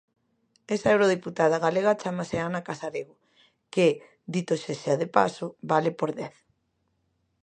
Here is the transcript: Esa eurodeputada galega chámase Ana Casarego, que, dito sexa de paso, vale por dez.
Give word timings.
Esa 0.75 0.91
eurodeputada 0.95 1.63
galega 1.65 1.99
chámase 2.01 2.35
Ana 2.47 2.65
Casarego, 2.67 3.15
que, 3.73 3.87
dito 4.33 4.53
sexa 4.65 4.93
de 5.01 5.07
paso, 5.17 5.45
vale 5.71 5.91
por 5.99 6.09
dez. 6.19 6.35